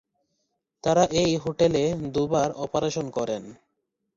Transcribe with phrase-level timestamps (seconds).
[0.83, 1.83] তারা এই হোটেলে
[2.13, 3.43] দুবার অপারেশন করেন।